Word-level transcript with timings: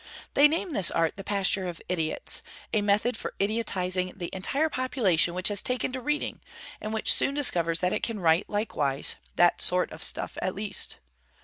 They 0.33 0.47
name 0.47 0.71
this 0.71 0.89
Art 0.89 1.15
the 1.15 1.23
pasture 1.23 1.67
of 1.67 1.79
idiots, 1.87 2.41
a 2.73 2.81
method 2.81 3.15
for 3.15 3.35
idiotizing 3.39 4.13
the 4.15 4.31
entire 4.33 4.67
population 4.67 5.35
which 5.35 5.49
has 5.49 5.61
taken 5.61 5.91
to 5.91 6.01
reading; 6.01 6.41
and 6.81 6.91
which 6.91 7.13
soon 7.13 7.35
discovers 7.35 7.81
that 7.81 7.93
it 7.93 8.01
can 8.01 8.19
write 8.19 8.49
likewise, 8.49 9.17
that 9.35 9.61
sort 9.61 9.91
of 9.91 10.03
stuff 10.03 10.39
at 10.41 10.55
least. 10.55 10.95